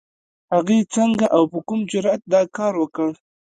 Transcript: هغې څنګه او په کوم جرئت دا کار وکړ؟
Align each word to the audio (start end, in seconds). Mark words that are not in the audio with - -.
هغې 0.53 0.77
څنګه 0.93 1.25
او 1.35 1.43
په 1.51 1.59
کوم 1.67 1.79
جرئت 1.91 2.21
دا 2.33 2.41
کار 2.57 2.73
وکړ؟ 2.77 3.09